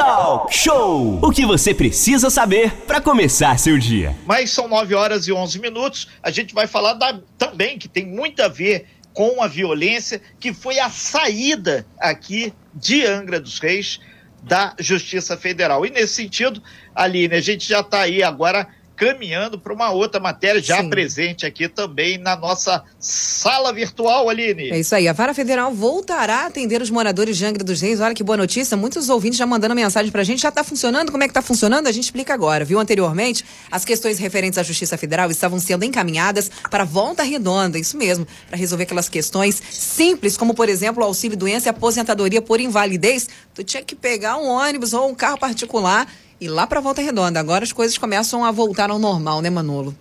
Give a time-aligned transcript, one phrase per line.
[0.00, 1.18] Talk Show!
[1.22, 4.16] O que você precisa saber para começar seu dia.
[4.24, 6.08] Mas são 9 horas e 11 minutos.
[6.22, 10.54] A gente vai falar da, também que tem muito a ver com a violência, que
[10.54, 14.00] foi a saída aqui de Angra dos Reis
[14.42, 15.84] da Justiça Federal.
[15.84, 16.62] E nesse sentido,
[16.94, 18.66] Aline, a gente já está aí agora
[19.00, 20.90] caminhando para uma outra matéria já Sim.
[20.90, 24.70] presente aqui também na nossa sala virtual, Aline.
[24.70, 25.08] É isso aí.
[25.08, 27.98] A Vara Federal voltará a atender os moradores de Angra dos Reis.
[27.98, 28.76] Olha que boa notícia.
[28.76, 30.42] Muitos ouvintes já mandando mensagem para a gente.
[30.42, 31.10] Já está funcionando?
[31.10, 31.86] Como é que está funcionando?
[31.86, 32.62] A gente explica agora.
[32.62, 33.42] Viu anteriormente?
[33.70, 37.78] As questões referentes à Justiça Federal estavam sendo encaminhadas para volta redonda.
[37.78, 38.26] Isso mesmo.
[38.48, 43.30] Para resolver aquelas questões simples, como, por exemplo, o auxílio doença e aposentadoria por invalidez.
[43.54, 46.06] Tu tinha que pegar um ônibus ou um carro particular
[46.40, 47.38] e lá para Volta Redonda.
[47.38, 49.94] Agora as coisas começam a voltar ao normal, né, Manolo?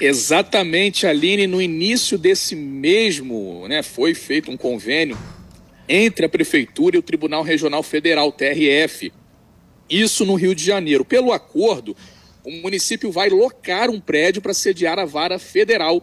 [0.00, 1.46] Exatamente, Aline.
[1.46, 5.18] No início desse mesmo, né, foi feito um convênio
[5.88, 9.12] entre a Prefeitura e o Tribunal Regional Federal, TRF.
[9.88, 11.04] Isso no Rio de Janeiro.
[11.04, 11.96] Pelo acordo,
[12.44, 16.02] o município vai locar um prédio para sediar a vara federal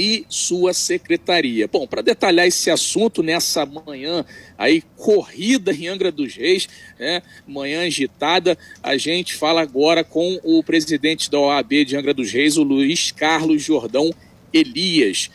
[0.00, 1.68] e sua secretaria.
[1.68, 4.24] Bom, para detalhar esse assunto nessa manhã
[4.56, 6.66] aí corrida em Angra dos Reis,
[6.98, 12.32] né, manhã agitada, a gente fala agora com o presidente da OAB de Angra dos
[12.32, 14.10] Reis, o Luiz Carlos Jordão
[14.54, 15.30] Elias.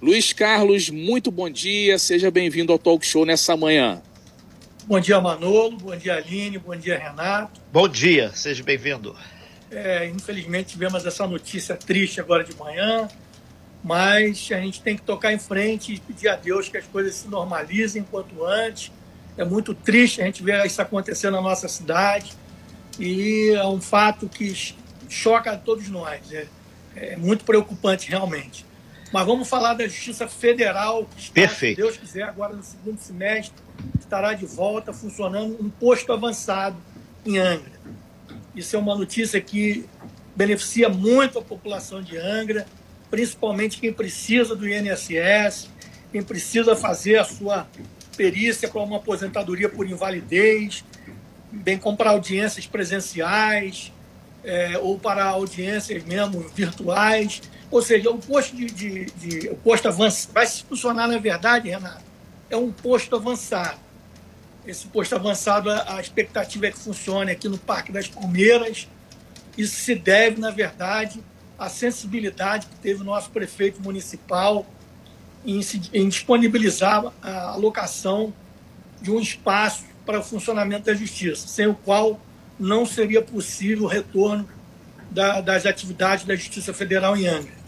[0.00, 4.00] Luiz Carlos, muito bom dia, seja bem-vindo ao Talk Show nessa manhã.
[4.86, 7.60] Bom dia, Manolo, bom dia, Aline, bom dia, Renato.
[7.72, 9.16] Bom dia, seja bem-vindo.
[9.68, 13.08] É, infelizmente tivemos essa notícia triste agora de manhã,
[13.84, 17.14] mas a gente tem que tocar em frente e pedir a Deus que as coisas
[17.16, 18.90] se normalizem quanto antes.
[19.36, 22.32] É muito triste a gente ver isso acontecer na nossa cidade
[22.98, 24.74] e é um fato que
[25.06, 26.32] choca a todos nós.
[26.32, 26.46] É,
[26.96, 28.64] é muito preocupante realmente.
[29.12, 31.76] Mas vamos falar da Justiça Federal, que está, Perfeito.
[31.76, 33.54] se Deus quiser, agora no segundo semestre,
[34.00, 36.76] estará de volta funcionando um posto avançado
[37.26, 37.72] em Angra.
[38.56, 39.84] Isso é uma notícia que
[40.34, 42.66] beneficia muito a população de Angra
[43.10, 45.68] principalmente quem precisa do INSS,
[46.12, 47.66] quem precisa fazer a sua
[48.16, 50.84] perícia para uma aposentadoria por invalidez,
[51.50, 53.92] bem como para audiências presenciais
[54.44, 57.42] é, ou para audiências mesmo virtuais.
[57.70, 61.68] Ou seja, o posto de, de, de o posto avançado vai se funcionar na verdade,
[61.68, 62.04] Renato,
[62.50, 63.80] é um posto avançado.
[64.66, 68.88] Esse posto avançado, a expectativa é que funcione aqui no Parque das Palmeiras.
[69.58, 71.22] Isso se deve, na verdade,
[71.58, 74.66] a sensibilidade que teve o nosso prefeito municipal
[75.46, 75.60] em,
[75.92, 78.32] em disponibilizar a alocação
[79.00, 82.20] de um espaço para o funcionamento da justiça, sem o qual
[82.58, 84.48] não seria possível o retorno
[85.10, 87.63] da, das atividades da Justiça Federal em Angra.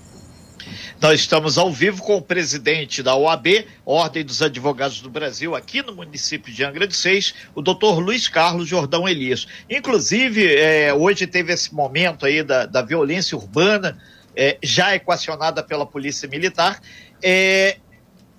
[1.00, 5.82] Nós estamos ao vivo com o presidente da OAB, Ordem dos Advogados do Brasil, aqui
[5.82, 9.46] no município de Angra dos Reis, o doutor Luiz Carlos Jordão Elias.
[9.68, 13.98] Inclusive, é, hoje teve esse momento aí da, da violência urbana,
[14.34, 16.80] é, já equacionada pela Polícia Militar.
[17.22, 17.78] É,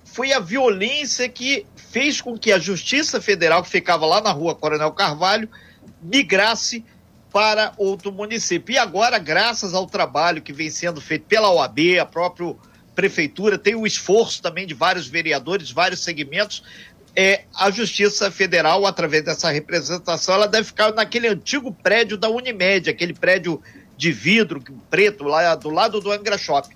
[0.04, 4.54] foi a violência que fez com que a Justiça Federal, que ficava lá na rua
[4.54, 5.48] Coronel Carvalho,
[6.02, 6.84] migrasse
[7.38, 8.72] para outro município.
[8.72, 12.52] E agora, graças ao trabalho que vem sendo feito pela OAB, a própria
[12.96, 16.64] prefeitura, tem o esforço também de vários vereadores, vários segmentos,
[17.14, 22.90] é, a Justiça Federal, através dessa representação, ela deve ficar naquele antigo prédio da Unimed,
[22.90, 23.62] aquele prédio
[23.96, 24.60] de vidro
[24.90, 26.74] preto lá do lado do Angra Shopping.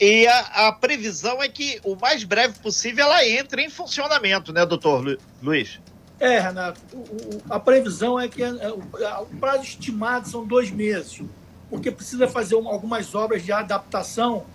[0.00, 4.66] E a, a previsão é que o mais breve possível ela entre em funcionamento, né,
[4.66, 5.78] doutor Lu, Luiz?
[6.22, 10.70] É, Renato, o, o, a previsão é que é, é, o, prazo estimado são dois
[10.70, 11.20] meses,
[11.68, 14.46] porque precisa fazer uma, algumas obras de adaptação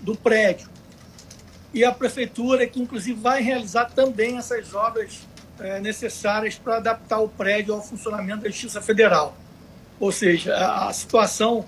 [0.00, 0.70] do prédio.
[1.74, 5.18] E a prefeitura, que inclusive vai realizar também essas obras
[5.60, 9.36] é, necessárias para adaptar o prédio ao funcionamento da Justiça Federal.
[10.00, 11.66] Ou seja, a, situação,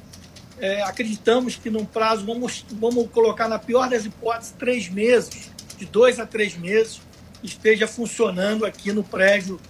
[0.87, 6.19] acreditamos que num prazo, vamos, vamos colocar na pior das hipóteses, três meses, de dois
[6.19, 7.03] a três meses,
[7.43, 9.61] esteja funcionando aqui no prédio,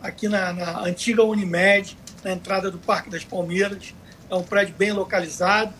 [0.00, 3.94] aqui na, na antiga Unimed, na entrada do Parque das Palmeiras.
[4.30, 5.72] É um prédio bem localizado,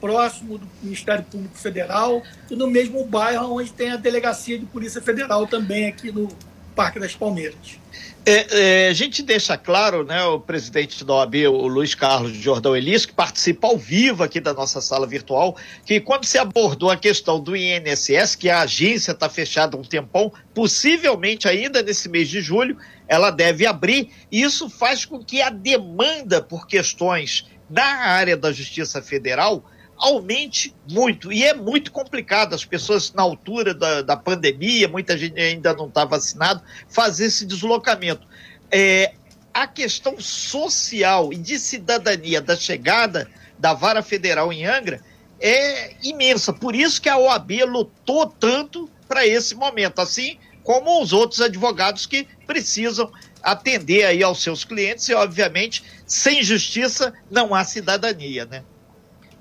[0.00, 5.00] próximo do Ministério Público Federal e no mesmo bairro onde tem a Delegacia de Polícia
[5.00, 6.28] Federal também aqui no
[6.74, 7.78] Parque das Palmeiras.
[8.24, 12.76] É, é, a gente deixa claro, né, o presidente da OAB, o Luiz Carlos Jordão
[12.76, 16.96] Elis, que participa ao vivo aqui da nossa sala virtual, que quando se abordou a
[16.96, 22.40] questão do INSS, que a agência está fechada um tempão, possivelmente ainda nesse mês de
[22.40, 22.76] julho,
[23.08, 28.52] ela deve abrir, e isso faz com que a demanda por questões na área da
[28.52, 29.64] Justiça Federal
[30.02, 31.32] aumente muito.
[31.32, 32.54] E é muito complicado.
[32.54, 37.46] As pessoas, na altura da, da pandemia, muita gente ainda não está vacinado, fazer esse
[37.46, 38.26] deslocamento.
[38.70, 39.12] É,
[39.54, 45.00] a questão social e de cidadania da chegada da vara federal em Angra
[45.40, 46.52] é imensa.
[46.52, 52.06] Por isso que a OAB lutou tanto para esse momento, assim como os outros advogados
[52.06, 53.10] que precisam
[53.40, 58.62] atender aí aos seus clientes e, obviamente, sem justiça não há cidadania, né?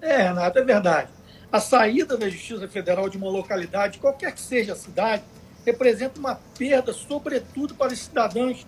[0.02, 1.10] É, Renato, é verdade.
[1.52, 5.24] A saída da Justiça Federal de uma localidade, qualquer que seja a cidade,
[5.66, 8.66] representa uma perda, sobretudo para os cidadãos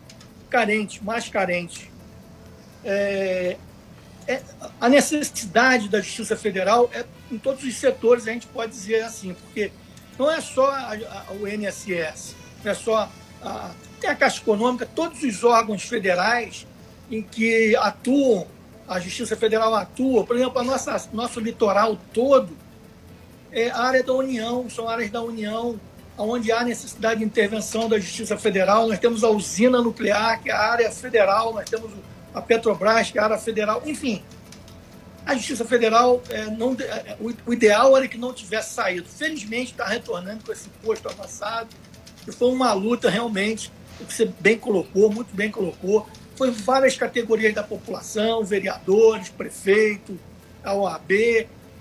[0.50, 1.90] carentes, mais carentes.
[2.84, 3.58] É,
[4.28, 4.42] é,
[4.80, 9.34] a necessidade da Justiça Federal é em todos os setores, a gente pode dizer assim,
[9.34, 9.72] porque
[10.18, 13.10] não é só a, a, o INSS, não é só
[13.42, 16.68] a, tem a Caixa Econômica, todos os órgãos federais
[17.10, 18.46] em que atuam,
[18.88, 22.58] a Justiça Federal atua, por exemplo, a nossa, nosso litoral todo
[23.52, 25.80] é área da União, são áreas da União,
[26.18, 28.88] onde há necessidade de intervenção da Justiça Federal.
[28.88, 31.92] Nós temos a usina nuclear, que é a área federal, nós temos
[32.34, 34.24] a Petrobras, que é a área federal, enfim.
[35.26, 39.08] A Justiça Federal, é, não, é, o, o, ideal era que não tivesse saído.
[39.08, 41.70] Felizmente está retornando com esse posto avançado.
[42.28, 43.72] E foi uma luta realmente,
[44.02, 46.08] o que você bem colocou, muito bem colocou.
[46.36, 50.20] Foi várias categorias da população, vereadores, prefeito,
[50.64, 51.12] a OAB,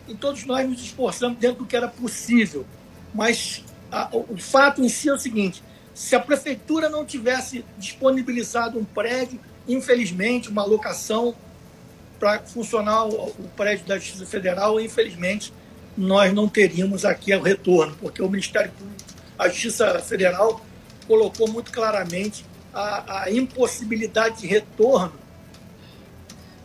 [0.09, 2.67] e todos nós nos esforçamos dentro do que era possível.
[3.15, 5.63] Mas a, o fato em si é o seguinte:
[5.95, 11.35] se a prefeitura não tivesse disponibilizado um prédio, infelizmente, uma locação
[12.19, 15.53] para funcionar o, o, prédio da Justiça Federal, infelizmente,
[15.97, 19.03] nós não teríamos aqui o retorno, porque o Ministério Público,
[19.39, 20.65] a Justiça Federal,
[21.07, 25.13] colocou muito claramente a, a impossibilidade de retorno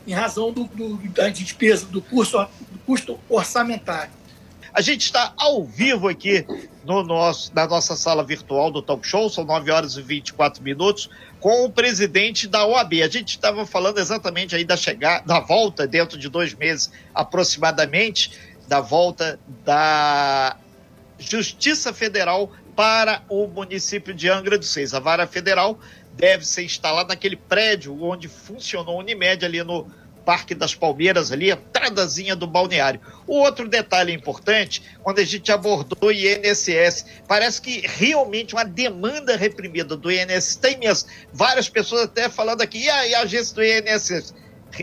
[0.07, 2.37] em razão do, do, da despesa, do, curso,
[2.71, 4.11] do custo orçamentário.
[4.73, 6.45] A gente está ao vivo aqui
[6.85, 11.09] no nosso, na nossa sala virtual do Talk Show, são 9 horas e 24 minutos,
[11.39, 13.01] com o presidente da OAB.
[13.03, 18.31] A gente estava falando exatamente aí da chegada, da volta, dentro de dois meses aproximadamente,
[18.67, 20.55] da volta da
[21.19, 24.93] Justiça Federal para o município de Angra dos Reis.
[24.93, 25.79] A vara federal
[26.17, 29.87] deve ser instalada naquele prédio onde funcionou a Unimed ali no
[30.25, 32.99] Parque das Palmeiras, ali, entradazinha do balneário.
[33.25, 39.37] O outro detalhe importante, quando a gente abordou o INSS, parece que realmente uma demanda
[39.37, 40.79] reprimida do INSS, tem
[41.31, 44.33] várias pessoas até falando aqui, e a, e a agência do INSS?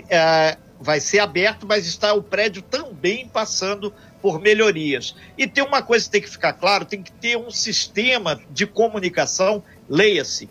[0.09, 3.93] É, vai ser aberto, mas está o prédio também passando
[4.23, 5.15] por melhorias.
[5.37, 8.67] E tem uma coisa que tem que ficar claro, tem que ter um sistema de
[8.67, 10.49] comunicação, leia-se,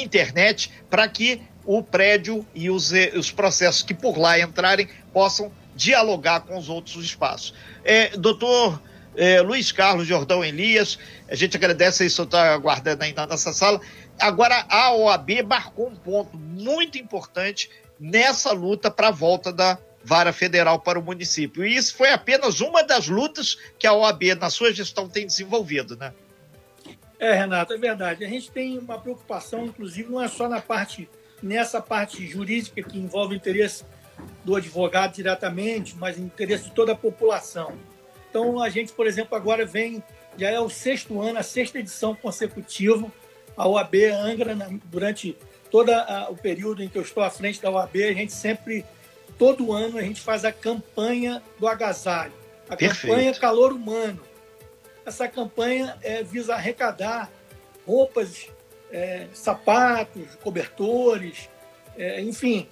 [0.00, 5.52] internet, para que o prédio e os, eh, os processos que por lá entrarem possam
[5.74, 7.54] dialogar com os outros espaços.
[7.84, 8.80] É, doutor
[9.16, 10.98] é, Luiz Carlos Jordão Elias,
[11.28, 13.80] a gente agradece aí, o senhor está aguardando ainda nessa sala.
[14.18, 20.32] Agora, a OAB marcou um ponto muito importante nessa luta para a volta da vara
[20.32, 21.64] federal para o município.
[21.64, 25.96] E isso foi apenas uma das lutas que a OAB, na sua gestão, tem desenvolvido,
[25.96, 26.12] né?
[27.22, 28.24] É, Renato, é verdade.
[28.24, 31.08] A gente tem uma preocupação, inclusive, não é só na parte
[31.40, 33.84] nessa parte jurídica que envolve o interesse
[34.44, 37.78] do advogado diretamente, mas o interesse de toda a população.
[38.28, 40.02] Então, a gente, por exemplo, agora vem,
[40.36, 43.06] já é o sexto ano, a sexta edição consecutiva,
[43.56, 45.36] a OAB Angra, durante
[45.70, 45.92] todo
[46.28, 48.84] o período em que eu estou à frente da OAB, a gente sempre,
[49.38, 52.32] todo ano, a gente faz a campanha do agasalho,
[52.68, 53.06] a Perfeito.
[53.06, 54.31] campanha Calor Humano.
[55.04, 57.30] Essa campanha é, visa arrecadar
[57.86, 58.48] roupas
[58.90, 61.48] é, sapatos, cobertores,
[61.96, 62.68] é, enfim,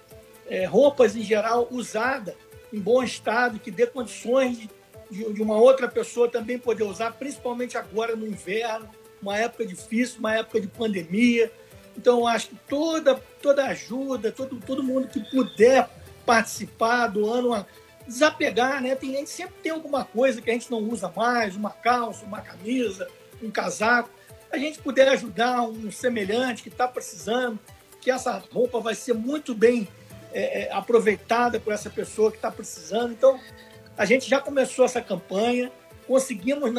[0.48, 2.36] é, roupas em geral usada
[2.72, 4.70] em bom estado, que dê condições de,
[5.10, 8.88] de, de, uma outra pessoa também poder usar, principalmente agora no inverno,
[9.20, 11.50] uma época difícil, uma época de pandemia.
[11.96, 15.88] Então, acho que toda, toda ajuda, todo, todo mundo que puder
[16.24, 17.66] participar do ano,
[18.10, 18.94] desapegar, né?
[18.94, 22.24] Tem, a gente sempre tem alguma coisa que a gente não usa mais, uma calça,
[22.24, 23.08] uma camisa,
[23.42, 24.10] um casaco
[24.50, 27.58] a gente puder ajudar um semelhante que está precisando,
[28.00, 29.86] que essa roupa vai ser muito bem
[30.32, 33.12] é, é aproveitada por essa pessoa que está precisando.
[33.12, 33.38] Então,
[33.96, 35.70] a gente já começou essa campanha,
[36.06, 36.70] conseguimos,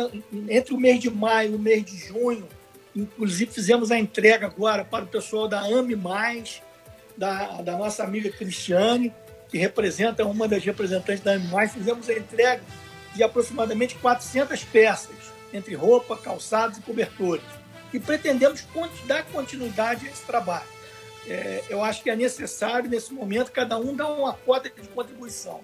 [0.49, 2.47] entre o mês de maio e o mês de junho,
[2.95, 6.61] inclusive fizemos a entrega agora para o pessoal da Ame Mais,
[7.17, 9.13] da, da nossa amiga Cristiane,
[9.51, 12.63] que representa uma das representantes da Ame Mais, fizemos a entrega
[13.13, 15.15] de aproximadamente 400 peças,
[15.53, 17.43] entre roupa, calçados e cobertores
[17.93, 18.63] e pretendemos
[19.05, 20.65] dar continuidade a esse trabalho.
[21.27, 25.61] É, eu acho que é necessário, nesse momento, cada um dar uma cota de contribuição.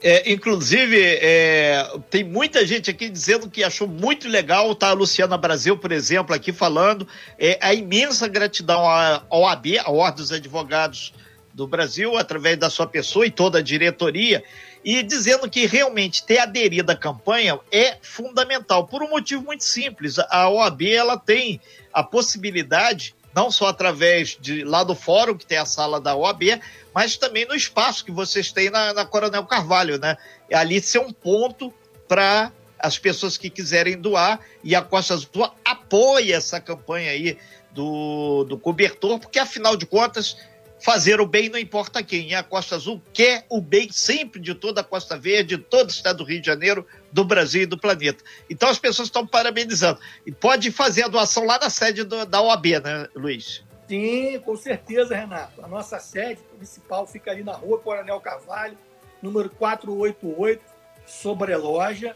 [0.00, 4.88] É, inclusive, é, tem muita gente aqui dizendo que achou muito legal, tá?
[4.88, 7.06] A Luciana Brasil, por exemplo, aqui falando.
[7.38, 11.12] É, a imensa gratidão à OAB, a Ordem dos Advogados
[11.58, 14.44] do Brasil, através da sua pessoa e toda a diretoria,
[14.84, 20.20] e dizendo que realmente ter aderido à campanha é fundamental, por um motivo muito simples.
[20.20, 21.60] A OAB ela tem
[21.92, 26.60] a possibilidade não só através de lá do fórum, que tem a sala da OAB,
[26.94, 30.16] mas também no espaço que vocês têm na, na Coronel Carvalho, né?
[30.52, 31.74] Ali ser um ponto
[32.06, 37.36] para as pessoas que quiserem doar e a Costa Azul apoia essa campanha aí
[37.72, 40.36] do, do cobertor, porque afinal de contas
[40.80, 42.28] fazer o bem não importa quem.
[42.28, 45.88] E a Costa Azul quer o bem sempre de toda a Costa Verde, de todo
[45.88, 48.22] o estado do Rio de Janeiro, do Brasil e do planeta.
[48.48, 49.98] Então as pessoas estão parabenizando.
[50.26, 53.64] E pode fazer a doação lá na sede do, da OAB, né, Luiz?
[53.88, 55.64] Sim, com certeza, Renato.
[55.64, 58.76] A nossa sede principal fica ali na rua Coronel Carvalho,
[59.22, 60.62] número 488,
[61.06, 62.14] sobre a loja.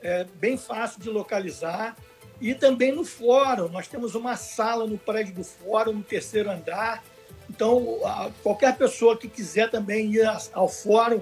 [0.00, 1.96] É bem fácil de localizar.
[2.40, 3.68] E também no fórum.
[3.68, 7.02] Nós temos uma sala no prédio do fórum, no terceiro andar
[7.62, 8.00] então,
[8.42, 11.20] qualquer pessoa que quiser também ir ao fórum,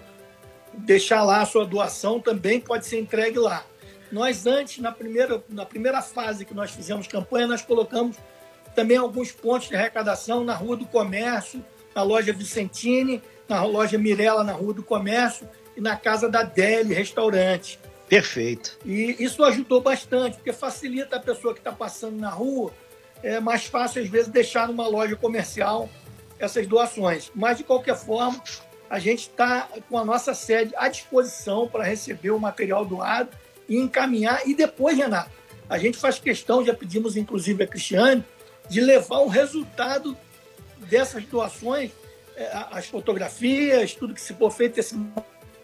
[0.73, 3.62] deixar lá a sua doação, também pode ser entregue lá.
[4.11, 8.16] Nós, antes, na primeira, na primeira fase que nós fizemos campanha, nós colocamos
[8.75, 11.62] também alguns pontos de arrecadação na Rua do Comércio,
[11.94, 16.94] na loja Vicentini, na loja Mirella, na Rua do Comércio, e na Casa da Deli,
[16.94, 17.78] restaurante.
[18.09, 18.78] Perfeito.
[18.82, 22.73] E isso ajudou bastante, porque facilita a pessoa que está passando na rua.
[23.23, 25.87] É mais fácil, às vezes, deixar numa loja comercial
[26.40, 27.30] essas doações.
[27.35, 28.42] Mas, de qualquer forma,
[28.88, 33.30] a gente está com a nossa sede à disposição para receber o material doado
[33.68, 34.42] e encaminhar.
[34.49, 35.30] E depois, Renato,
[35.68, 38.25] a gente faz questão, já pedimos inclusive a Cristiane,
[38.68, 40.16] de levar o resultado
[40.88, 41.92] dessas doações,
[42.37, 44.97] é, as fotografias, tudo que se for feito, esse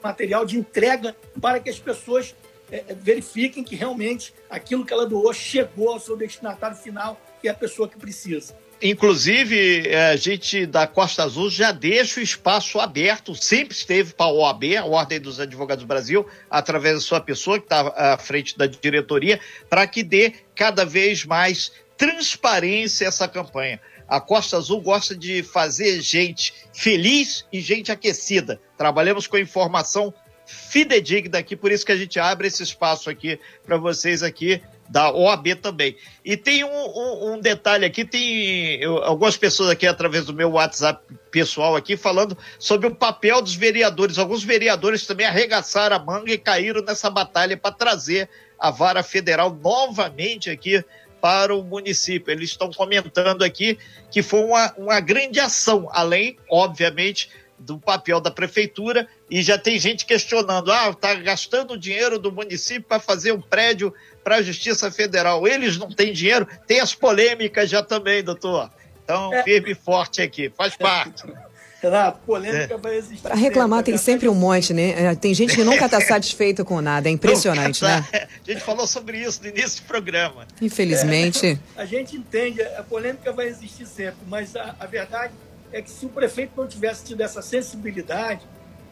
[0.02, 2.36] material de entrega, para que as pessoas
[2.70, 7.48] é, é, verifiquem que realmente aquilo que ela doou chegou ao seu destinatário final, que
[7.48, 8.56] é a pessoa que precisa.
[8.82, 14.26] Inclusive, é, a gente da Costa Azul já deixa o espaço aberto, sempre esteve para
[14.26, 18.18] a OAB, a Ordem dos Advogados do Brasil, através da sua pessoa, que está à
[18.18, 19.40] frente da diretoria,
[19.70, 23.80] para que dê cada vez mais transparência essa campanha.
[24.06, 28.60] A Costa Azul gosta de fazer gente feliz e gente aquecida.
[28.76, 30.12] Trabalhamos com informação
[30.44, 35.10] fidedigna aqui, por isso que a gente abre esse espaço aqui para vocês aqui da
[35.10, 35.96] OAB também.
[36.24, 41.02] E tem um, um, um, detalhe aqui, tem algumas pessoas aqui através do meu WhatsApp
[41.30, 44.18] pessoal aqui falando sobre o papel dos vereadores.
[44.18, 48.28] Alguns vereadores também arregaçaram a manga e caíram nessa batalha para trazer
[48.58, 50.84] a vara federal novamente aqui
[51.20, 52.32] para o município.
[52.32, 53.78] Eles estão comentando aqui
[54.10, 59.78] que foi uma, uma grande ação, além, obviamente, do papel da prefeitura e já tem
[59.78, 63.92] gente questionando, ah, está gastando dinheiro do município para fazer um prédio
[64.26, 65.46] para a Justiça Federal.
[65.46, 68.68] Eles não têm dinheiro, tem as polêmicas já também, doutor.
[69.04, 69.44] Então, é.
[69.44, 71.22] firme e forte aqui, faz parte.
[71.80, 72.76] Renato, polêmica é.
[72.76, 73.22] vai existir.
[73.22, 75.04] Para reclamar tem sempre um monte, né?
[75.04, 78.04] É, tem gente que nunca está satisfeita com nada, é impressionante, né?
[78.12, 80.44] A gente falou sobre isso no início do programa.
[80.60, 81.60] Infelizmente.
[81.76, 85.34] É, a gente entende, a polêmica vai existir sempre, mas a, a verdade
[85.72, 88.40] é que se o prefeito não tivesse tido essa sensibilidade,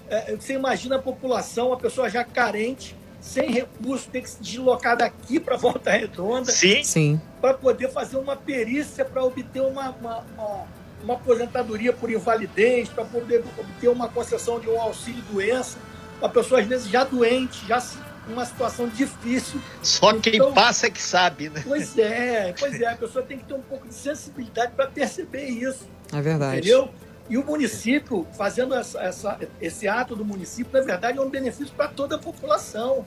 [0.08, 4.98] é, você imagina a população, a pessoa já carente, sem recurso, ter que se deslocar
[4.98, 7.20] daqui para Volta Redonda sim, sim.
[7.40, 10.66] para poder fazer uma perícia para obter uma, uma, uma,
[11.02, 15.78] uma, aposentadoria por invalidez, para poder obter uma concessão de um auxílio-doença.
[16.20, 17.82] A pessoa, às vezes, já doente, já
[18.28, 19.58] uma situação difícil.
[19.82, 21.62] Só então, quem passa é que sabe, né?
[21.66, 22.88] Pois é, pois é.
[22.88, 25.88] A pessoa tem que ter um pouco de sensibilidade para perceber isso.
[26.12, 26.58] É verdade.
[26.58, 26.90] Entendeu?
[27.28, 31.74] E o município, fazendo essa, essa, esse ato do município, na verdade, é um benefício
[31.74, 33.04] para toda a população.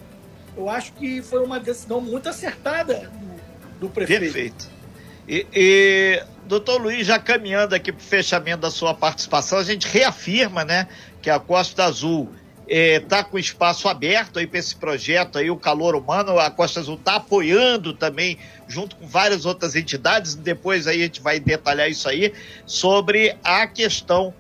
[0.55, 3.11] Eu acho que foi uma decisão muito acertada
[3.79, 4.21] do, do prefeito.
[4.21, 4.77] Perfeito.
[5.27, 9.87] E, e, doutor Luiz, já caminhando aqui para o fechamento da sua participação, a gente
[9.87, 10.87] reafirma né,
[11.21, 12.31] que a Costa Azul
[12.67, 16.81] está é, com espaço aberto aí para esse projeto aí, o calor humano, a Costa
[16.81, 21.89] Azul está apoiando também, junto com várias outras entidades, depois aí a gente vai detalhar
[21.89, 22.33] isso aí,
[22.65, 24.33] sobre a questão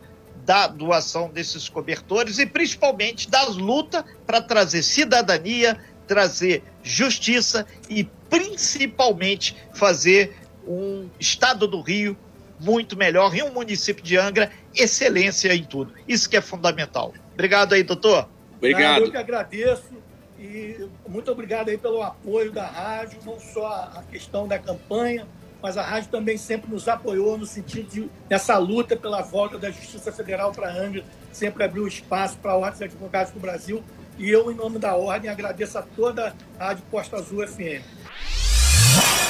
[0.45, 9.55] da doação desses cobertores e principalmente das lutas para trazer cidadania, trazer justiça e principalmente
[9.73, 12.17] fazer um estado do Rio
[12.59, 15.93] muito melhor e um município de Angra excelência em tudo.
[16.07, 17.13] Isso que é fundamental.
[17.37, 18.27] Obrigado aí, doutor.
[18.57, 19.03] Obrigado.
[19.03, 19.91] Eu que agradeço
[20.39, 25.27] e muito obrigado aí pelo apoio da rádio, não só a questão da campanha,
[25.61, 29.69] mas a rádio também sempre nos apoiou no sentido de nessa luta pela volta da
[29.69, 33.83] Justiça Federal para a Angra, sempre abriu espaço para a Ordem dos Advogados do Brasil.
[34.17, 37.83] E eu, em nome da Ordem, agradeço a toda a Rádio Costa Azul FM.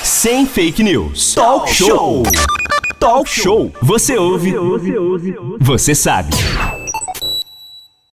[0.02, 1.34] Sem fake news.
[1.34, 2.24] Talk show.
[3.02, 3.70] Talk show.
[3.82, 4.54] Você ouve.
[5.60, 6.30] Você sabe.